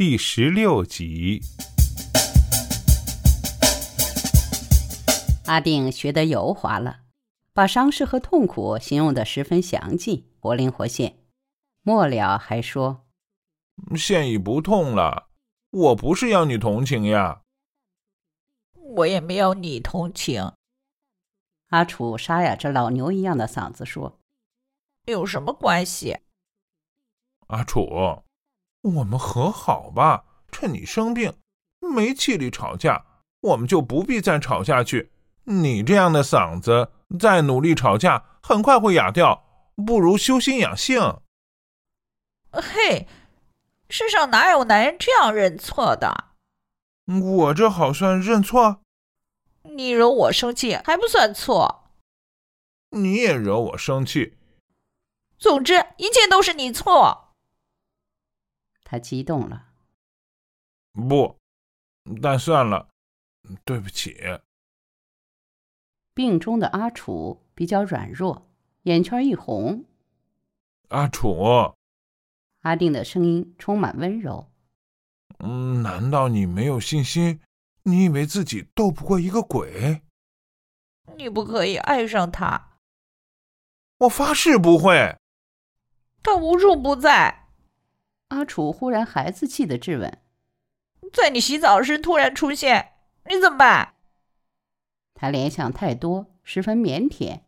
[0.00, 1.42] 第十六集。
[5.44, 7.00] 阿定学得油滑了，
[7.52, 11.18] 把伤势和痛苦形容得十分详尽，活灵活现。
[11.82, 13.06] 末了还说
[13.94, 15.28] ：“现已不痛了，
[15.70, 17.42] 我不是要你同情呀。”
[18.96, 20.52] 我也没有你同情。
[21.68, 24.18] 阿楚沙哑着老牛一样的嗓子说
[25.04, 26.16] ：“有什么关系？”
[27.48, 28.22] 阿楚，
[28.82, 30.24] 我们和好吧。
[30.52, 31.34] 趁你生病
[31.80, 33.04] 没气力吵架，
[33.40, 35.12] 我们就不必再吵下去。
[35.44, 39.44] 你这样的嗓子，再努力吵架，很快会哑掉。
[39.86, 41.20] 不如修心养性。
[42.52, 43.06] 嘿，
[43.88, 46.32] 世上哪有男人这样认错的？
[47.06, 48.80] 我这好算认错？
[49.62, 51.92] 你惹我生气还不算错？
[52.90, 54.36] 你也惹我生气。
[55.38, 57.29] 总之，一切都是你错。
[58.90, 59.68] 他激动了。
[60.94, 61.38] 不，
[62.20, 62.88] 但算了，
[63.64, 64.16] 对不起。
[66.12, 68.50] 病中的阿楚比较软弱，
[68.82, 69.84] 眼圈一红。
[70.88, 71.76] 阿楚，
[72.62, 74.50] 阿定的声音充满温柔。
[75.38, 77.40] 嗯，难道你没有信心？
[77.84, 80.02] 你以为自己斗不过一个鬼？
[81.16, 82.76] 你不可以爱上他。
[83.98, 85.16] 我发誓不会。
[86.24, 87.39] 他无处不在。
[88.30, 90.18] 阿楚忽然孩子气的质问
[91.12, 92.92] ：“在你洗澡时突然出现，
[93.28, 93.94] 你怎么办？”
[95.14, 97.40] 他联想太多，十分腼腆。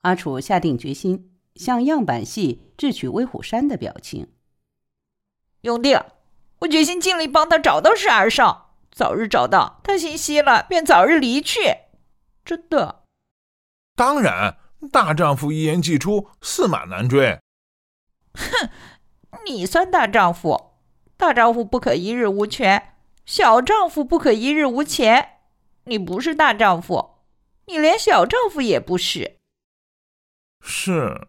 [0.00, 4.32] 阿楚下定决心，向样板戏智取威虎山的表情。
[5.60, 6.02] 永定，
[6.60, 8.74] 我决心尽力帮他找到十二少。
[8.90, 11.60] 早日找到他，心息了便早日离去。
[12.44, 13.04] 真的，
[13.94, 14.58] 当然，
[14.90, 17.38] 大丈夫一言既出，驷马难追。
[18.34, 18.70] 哼，
[19.44, 20.72] 你算大丈夫？
[21.16, 25.40] 大丈夫不可一日无权，小丈夫不可一日无钱。
[25.84, 27.16] 你不是大丈夫，
[27.66, 29.38] 你连小丈夫也不是。
[30.60, 31.28] 是，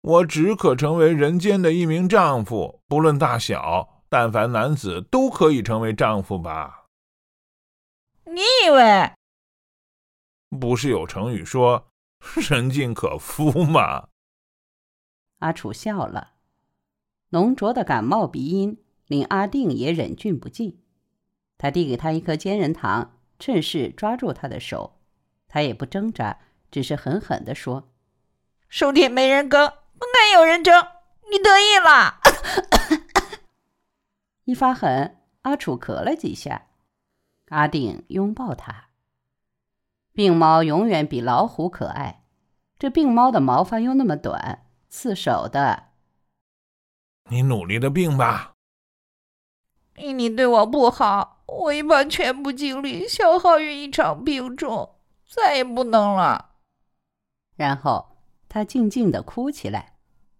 [0.00, 6.86] 我只可成为人间的一名丈夫，不论大小，但凡男子都可以成为丈夫吧。
[8.24, 9.12] 你以为
[10.60, 11.88] 不是有成语说
[12.48, 14.08] “人尽可夫”吗？
[15.38, 16.34] 阿楚笑了，
[17.30, 20.80] 浓浊的感冒鼻音令阿定也忍俊不禁。
[21.58, 24.98] 他递给他一颗坚仁糖，趁势抓住他的手。
[25.48, 26.38] 他也不挣扎，
[26.70, 27.88] 只是狠狠地说
[28.68, 30.86] ：“收铁没人耕，不该有人争。
[31.30, 32.20] 你得意了。”
[34.44, 36.66] 一发狠，阿楚咳了几下。
[37.48, 38.88] 阿定拥抱他。
[40.12, 42.24] 病猫永远比老虎可爱，
[42.78, 45.84] 这病猫的毛发又那么短，刺手的。
[47.28, 48.54] 你努力的病吧。
[49.96, 54.96] 你对我不好，我已把全部精力消耗于一场病中，
[55.28, 56.52] 再也不能了。
[57.56, 59.96] 然后他静静的哭起来，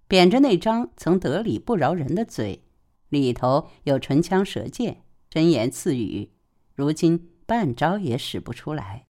[0.06, 2.62] 扁着那张曾得理不饶人的嘴，
[3.08, 6.30] 里头有唇枪舌剑、真言刺语。
[6.74, 9.06] 如今半招也使不出来。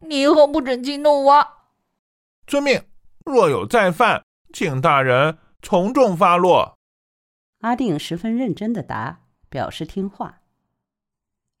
[0.00, 1.46] 你以后不准激怒我。
[2.46, 2.80] 遵命。
[3.24, 6.75] 若有再犯，请大人从重发落。
[7.60, 10.40] 阿定十分认真的答，表示听话。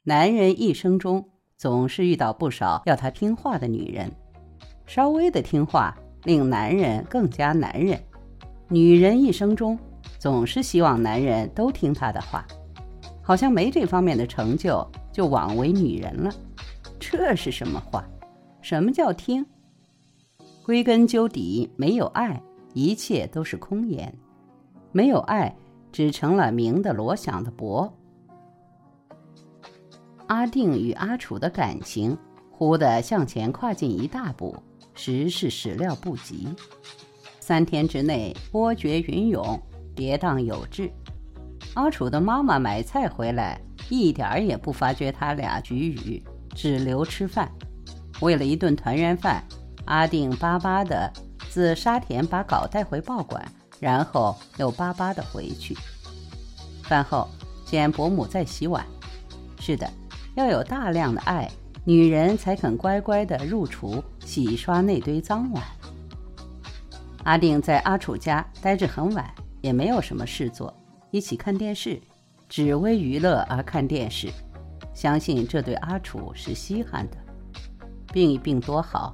[0.02, 4.10] 男人一生中总是遇到不少要他听话的女人，
[4.86, 8.00] 稍微的听话令男人更加男人。
[8.68, 9.78] 女人一生中
[10.18, 12.46] 总是希望男人都听她的话，
[13.22, 14.86] 好像没这方面的成就。
[15.12, 16.30] 就枉为女人了，
[17.00, 18.06] 这是什么话？
[18.60, 19.46] 什么叫听？
[20.62, 22.42] 归根究底，没有爱，
[22.74, 24.14] 一切都是空言。
[24.92, 25.56] 没有爱，
[25.96, 27.90] 只成了明的锣响的钹。
[30.26, 32.14] 阿定与阿楚的感情
[32.50, 34.54] 忽地向前跨进一大步，
[34.94, 36.48] 实是始料不及。
[37.40, 39.58] 三天之内，波谲云涌，
[39.94, 40.92] 跌宕有致。
[41.72, 43.58] 阿楚的妈妈买菜回来。
[43.88, 46.22] 一点儿也不发觉他俩局语，
[46.54, 47.50] 只留吃饭。
[48.20, 49.42] 为了一顿团圆饭，
[49.86, 51.10] 阿定巴巴的
[51.48, 53.50] 自沙田把稿带回报馆，
[53.80, 55.76] 然后又巴巴的回去。
[56.82, 57.28] 饭后
[57.64, 58.86] 见伯母在洗碗，
[59.58, 59.90] 是的，
[60.34, 61.50] 要有大量的爱，
[61.84, 65.62] 女人才肯乖乖的入厨洗刷那堆脏碗。
[67.24, 69.28] 阿定在阿楚家待至很晚，
[69.60, 70.72] 也没有什么事做，
[71.10, 72.00] 一起看电视。
[72.48, 74.30] 只为娱乐而看电视，
[74.94, 77.16] 相信这对阿楚是稀罕的。
[78.12, 79.12] 病一病多好，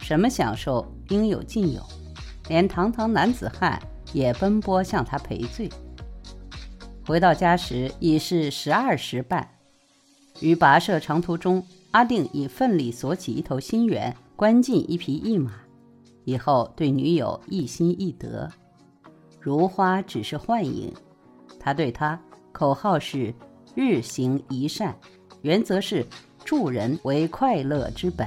[0.00, 1.80] 什么享受应有尽有，
[2.48, 3.80] 连堂堂男子汉
[4.14, 5.68] 也奔波向他赔罪。
[7.06, 9.46] 回到家时已是十二时半。
[10.40, 15.52] 于跋涉长途中，阿定已奋力索起一头新猿，关进一匹驿马，
[16.24, 18.50] 以后对女友一心一德。
[19.38, 20.92] 如花只是幻影，
[21.60, 22.18] 他对她
[22.52, 23.34] 口号是
[23.74, 24.96] 日行一善，
[25.42, 26.06] 原则是
[26.44, 28.26] 助人为快乐之本。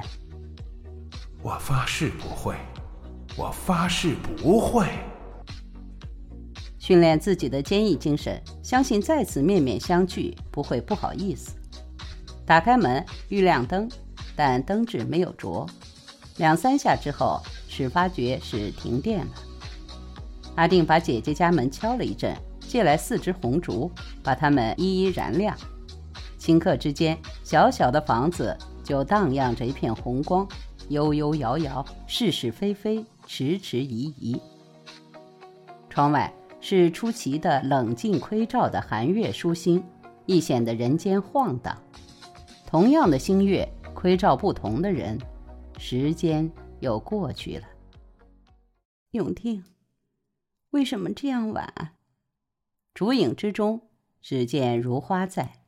[1.41, 2.55] 我发誓不会，
[3.35, 4.85] 我发誓不会。
[6.87, 11.51] 训练自己的坚毅精神，相信再次面面相聚不会不好意思。
[12.45, 13.91] 打开门，欲亮灯，
[14.37, 15.67] 但灯质没有着。
[16.37, 19.31] 两三下之后，始发觉是停电了。
[20.55, 23.91] 阿定把姐姐家门敲了一阵，借来四支红烛，
[24.23, 25.57] 把它们一一燃亮。
[26.39, 30.47] 顷刻之间，小小的房子就荡漾着一片红光，
[30.87, 34.39] 悠悠摇摇，是是非非，迟迟疑疑。
[35.89, 39.83] 窗外是出奇的冷静窥照的寒月疏星，
[40.25, 41.81] 亦显得人间晃荡。
[42.65, 45.17] 同样的星月窥照不同的人，
[45.77, 47.67] 时间又过去了。
[49.11, 49.63] 永定。
[50.71, 51.95] 为什么这样晚？
[52.93, 53.87] 烛影之中，
[54.21, 55.63] 只见如花在，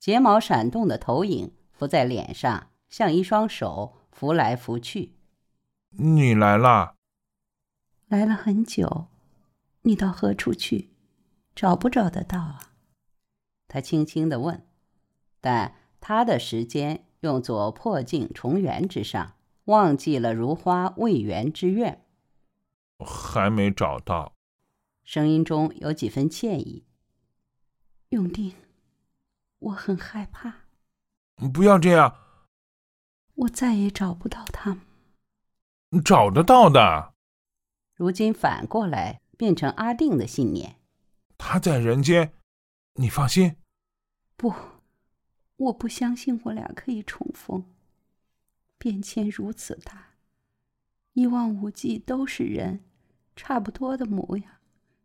[0.00, 5.14] 睫毛闪动的投影浮在脸上，像一双手拂来拂去。
[5.90, 6.96] 你来啦，
[8.08, 9.06] 来了很久。
[9.82, 10.90] 你到何处去？
[11.54, 12.72] 找不找得到啊？
[13.66, 14.66] 他轻轻的问。
[15.40, 19.34] 但他的时间用作破镜重圆之上，
[19.64, 22.04] 忘记了如花未圆之愿。
[22.98, 24.34] 还没找到，
[25.04, 26.84] 声音中有几分歉意。
[28.08, 28.54] 永定，
[29.58, 30.66] 我很害怕。
[31.52, 32.16] 不要这样。
[33.34, 34.80] 我再也找不到他们。
[36.04, 37.14] 找得到的。
[37.94, 40.76] 如今反过来变成阿定的信念。
[41.38, 42.34] 他在人间，
[42.94, 43.56] 你放心。
[44.36, 44.52] 不，
[45.56, 47.64] 我不相信我俩可以重逢。
[48.76, 50.16] 变迁如此大，
[51.14, 52.84] 一望无际都是人。
[53.34, 54.58] 差不多的模样，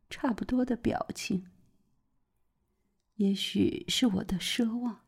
[0.10, 1.52] 差不多的表情。
[3.18, 5.02] 也许是我的奢望，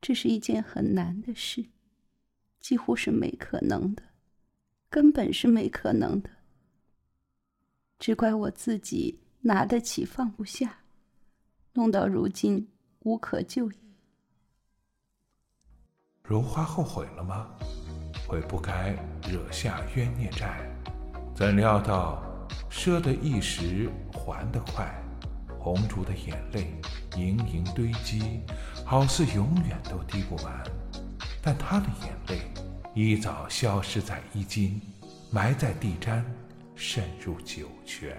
[0.00, 1.66] 这是一件很难的事，
[2.60, 4.04] 几乎是没可能的，
[4.88, 6.30] 根本是没可能的。
[8.00, 10.74] 只怪我自己拿得起放不下，
[11.74, 12.66] 弄到如今
[13.00, 13.78] 无可救也。
[16.24, 17.46] 如花后悔了吗？
[18.26, 18.96] 悔不该
[19.28, 20.66] 惹下冤孽债。
[21.34, 22.22] 怎料到，
[22.70, 24.90] 赊得一时，还得快。
[25.58, 26.72] 红烛的眼泪
[27.18, 28.40] 盈盈堆积，
[28.82, 30.64] 好似永远都滴不完。
[31.42, 32.50] 但他的眼泪
[32.94, 34.80] 一早消失在衣襟，
[35.30, 36.24] 埋在地毡，
[36.80, 38.16] 渗入酒泉。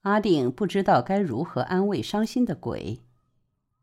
[0.00, 3.00] 阿定不知道该如何安慰伤心的鬼。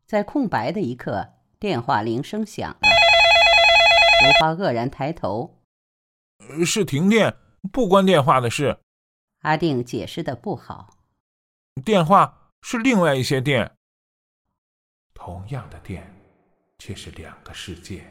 [0.04, 1.26] 在空白的一刻，
[1.58, 2.78] 电话铃声响了。
[4.22, 5.62] 如花愕然抬头。
[6.66, 7.34] 是停电，
[7.72, 8.78] 不关电话的事。
[9.38, 10.98] 阿定解释的不好。
[11.82, 13.74] 电话是另外一些电。
[15.14, 16.14] 同样的电，
[16.78, 18.02] 却是两个世界；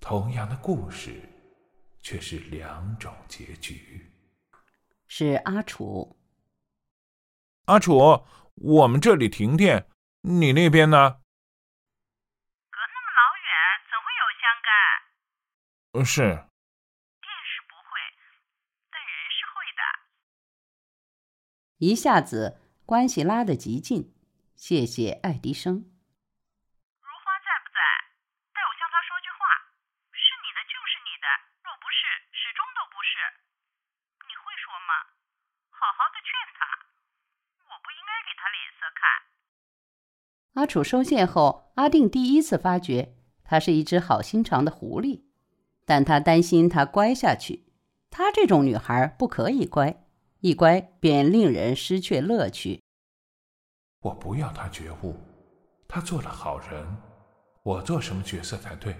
[0.00, 1.20] 同样的故事，
[2.04, 4.12] 却是两种结局。
[5.08, 6.20] 是阿楚。
[7.64, 9.88] 阿楚，我们这里停电，
[10.20, 11.22] 你那边呢？
[12.68, 13.48] 隔那么老远，
[13.88, 16.04] 怎会有相干？
[16.04, 16.20] 是。
[17.24, 17.96] 电是不会，
[18.92, 19.80] 但人是会的
[21.78, 24.12] 一下子关系拉得极近，
[24.54, 25.72] 谢谢爱迪生。
[27.00, 27.80] 如花在不在？
[28.52, 29.72] 代我向他说句话。
[30.12, 31.26] 是你的就是你的，
[31.64, 32.04] 若不是，
[32.36, 33.16] 始终都不是。
[34.28, 35.08] 你会说吗？
[35.72, 36.28] 好好的劝
[36.60, 36.64] 他。
[37.64, 39.02] 我不应该给他脸色看。
[40.54, 45.20] 阿楚收线后，阿定第一次发觉他是一只好心肠的狐狸，
[45.84, 47.64] 但他担心他乖下去。
[48.10, 50.00] 她这种女孩不可以乖。
[50.40, 52.82] 一乖便令人失去乐趣。
[54.02, 55.14] 我不要他觉悟，
[55.88, 56.86] 他做了好人，
[57.62, 58.94] 我做什么角色才对？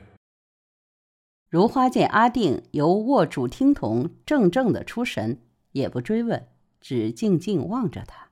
[1.51, 5.39] 如花见阿定由握住听筒怔怔的出神，
[5.73, 6.49] 也不追问，
[6.81, 8.31] 只静静望着他。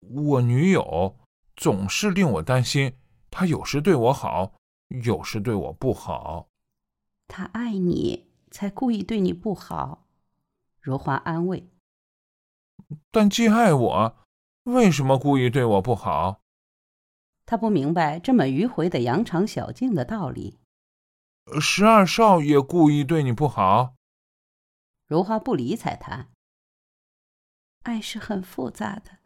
[0.00, 1.16] 我女友
[1.58, 2.96] 总是令我担心，
[3.30, 4.54] 他有时对我好，
[5.04, 6.48] 有时对我不好。
[7.26, 10.06] 他爱你，才故意对你不好。
[10.80, 11.68] 如花安慰。
[13.10, 14.16] 但既爱我，
[14.62, 16.40] 为什么故意对我不好？
[17.44, 20.60] 他不明白这么迂回的扬长小径的道理。
[21.60, 23.94] 十二少爷故意对你不好。
[25.06, 26.28] 如花不理睬他。
[27.82, 29.17] 爱是很复杂的，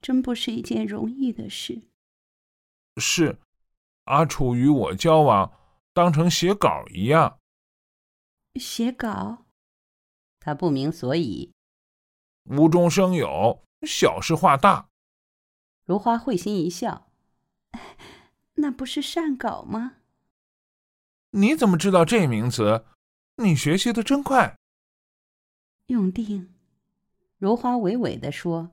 [0.00, 1.82] 真不是一件容易的事。
[2.96, 3.38] 是，
[4.04, 5.52] 阿楚与我交往，
[5.92, 7.38] 当成写稿一样。
[8.54, 9.46] 写稿？
[10.40, 11.52] 他不明所以。
[12.44, 14.88] 无中生有，小事化大。
[15.84, 17.10] 如花会心一笑，
[18.54, 19.96] 那不是善稿吗？
[21.30, 22.86] 你怎么知道这名词？
[23.36, 24.56] 你学习的真快。
[25.86, 26.54] 永定，
[27.36, 28.70] 如花娓娓地说：“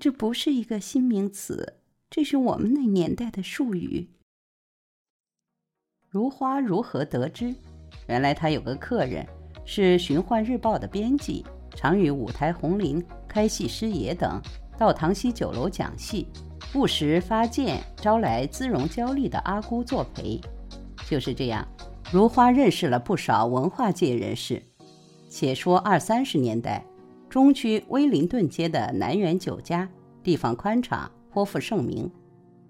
[0.00, 1.78] 这不是一个新名词，
[2.10, 4.08] 这是我们那年代的术语。”
[6.10, 7.54] 如花如何得知？
[8.08, 9.26] 原来他有个客人
[9.64, 14.40] 是《寻幻日报》的编辑，常与舞台红伶、开戏师爷等
[14.78, 16.28] 到唐溪酒楼讲戏，
[16.72, 20.40] 不时发荐招来姿容娇丽的阿姑作陪。
[21.08, 21.66] 就是这样，
[22.12, 24.62] 如花认识了不少文化界人士。
[25.28, 26.84] 且说二三十年代，
[27.34, 29.88] 中区威灵顿街的南园酒家，
[30.22, 32.08] 地方宽敞，颇负盛名。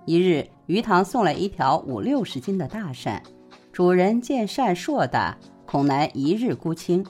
[0.07, 3.21] 一日，鱼塘送来一条五六十斤的大鳝，
[3.71, 7.05] 主人见鳝硕大，恐难一日沽清。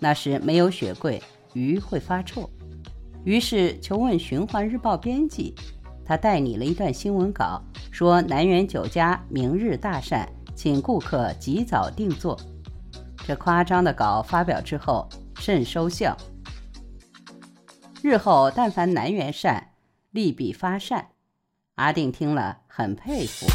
[0.00, 2.50] 那时没有雪柜，鱼会发臭，
[3.22, 5.54] 于是求问《循环日报》编辑，
[6.04, 10.26] 他代拟了一段新闻稿，说南园酒家明日大鳝。
[10.56, 12.36] 请顾客及早定做。
[13.24, 16.16] 这夸张的稿发表之后甚收效。
[18.02, 19.72] 日后但凡南园善，
[20.10, 21.10] 利弊发善。
[21.74, 23.46] 阿定听了很佩服。